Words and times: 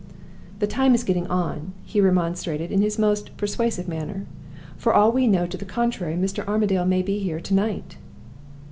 "The 0.57 0.65
time 0.65 0.95
is 0.95 1.03
getting 1.03 1.27
on," 1.27 1.73
he 1.85 2.01
remonstrated, 2.01 2.71
in 2.71 2.81
his 2.81 2.97
most 2.97 3.37
persuasive 3.37 3.87
manner. 3.87 4.25
"For 4.75 4.95
all 4.95 5.11
we 5.11 5.27
know 5.27 5.45
to 5.45 5.57
the 5.57 5.63
contrary, 5.63 6.15
Mr. 6.15 6.43
Armadale 6.47 6.87
may 6.87 7.03
be 7.03 7.19
here 7.19 7.39
to 7.39 7.53
night." 7.53 7.97